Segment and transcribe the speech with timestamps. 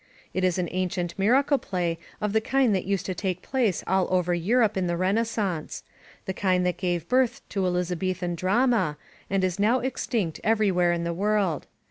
[0.33, 4.07] It is an ancient miracle play of the kind that used to take place all
[4.09, 5.83] over Europe in the Renaissance,—
[6.27, 8.97] ^the S09 INSURGENT MEXICO kind that gave birth to Elizabethan drama,
[9.29, 11.67] and is now extinct everywhere in the world.